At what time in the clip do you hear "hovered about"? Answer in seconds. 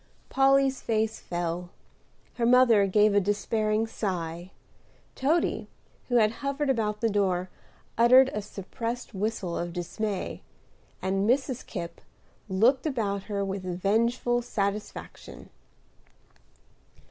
6.41-7.01